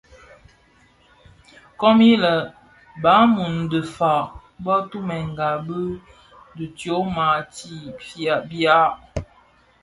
[1.79, 2.35] Komid lè
[3.03, 4.25] Balum dhi fag
[4.63, 5.49] bō toňdènga
[6.55, 7.73] bi tyoma ti
[8.49, 8.79] bia.